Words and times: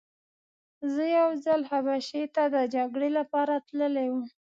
زه 0.93 1.03
یو 1.17 1.29
ځل 1.45 1.61
حبشې 1.69 2.23
ته 2.35 2.43
د 2.55 2.55
جګړې 2.75 3.09
لپاره 3.19 3.53
تللی 3.67 4.07
وم. 4.11 4.25